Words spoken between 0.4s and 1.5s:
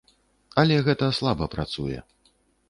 Але гэта слаба